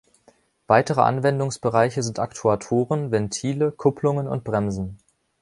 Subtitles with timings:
[0.65, 4.97] Weitere Anwendungsbereiche sind Aktuatoren, Ventile, Kupplungen und Bremsen.